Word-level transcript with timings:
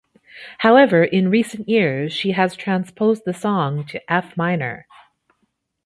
However, 0.57 1.03
in 1.03 1.29
recent 1.29 1.69
years, 1.69 2.11
she 2.11 2.31
has 2.31 2.55
transposed 2.55 3.21
the 3.23 3.35
song 3.35 3.85
to 3.85 4.01
F 4.11 4.35
minor. 4.35 4.87